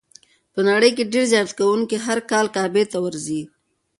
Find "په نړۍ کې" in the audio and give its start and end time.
0.53-1.09